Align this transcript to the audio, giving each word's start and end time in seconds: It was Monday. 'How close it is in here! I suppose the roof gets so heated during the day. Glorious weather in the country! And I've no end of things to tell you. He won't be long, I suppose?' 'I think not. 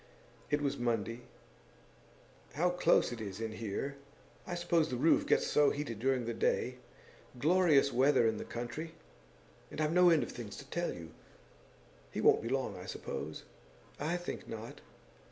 It 0.49 0.61
was 0.63 0.79
Monday. 0.79 1.21
'How 2.53 2.71
close 2.71 3.11
it 3.11 3.21
is 3.21 3.39
in 3.39 3.51
here! 3.51 3.97
I 4.47 4.55
suppose 4.55 4.89
the 4.89 4.95
roof 4.97 5.27
gets 5.27 5.45
so 5.45 5.69
heated 5.69 5.99
during 5.99 6.25
the 6.25 6.33
day. 6.33 6.77
Glorious 7.37 7.93
weather 7.93 8.25
in 8.27 8.37
the 8.37 8.43
country! 8.43 8.95
And 9.69 9.79
I've 9.79 9.93
no 9.93 10.09
end 10.09 10.23
of 10.23 10.31
things 10.31 10.57
to 10.57 10.65
tell 10.71 10.91
you. 10.91 11.11
He 12.11 12.19
won't 12.19 12.41
be 12.41 12.49
long, 12.49 12.75
I 12.77 12.87
suppose?' 12.87 13.43
'I 13.99 14.17
think 14.17 14.47
not. 14.49 14.81